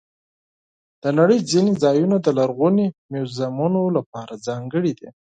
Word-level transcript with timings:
د 1.03 1.05
نړۍ 1.19 1.39
ځینې 1.51 1.71
ځایونه 1.83 2.15
د 2.21 2.27
لرغوني 2.39 2.87
میوزیمونو 3.13 3.81
لپاره 3.97 4.33
ځانګړي 4.47 4.91
دي. 4.99 5.09